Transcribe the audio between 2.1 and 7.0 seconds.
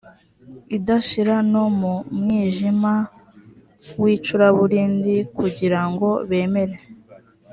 mwijima w icuraburindi kugira ngo bemere